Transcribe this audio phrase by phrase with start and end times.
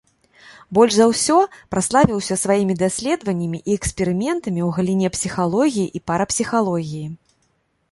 [0.77, 1.35] Больш за ўсё
[1.73, 7.07] праславіўся сваімі даследаваннямі і эксперыментамі ў галіне псіхалогіі і парапсіхалогіі.